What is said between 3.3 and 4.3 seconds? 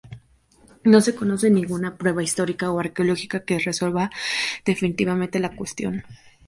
que resuelva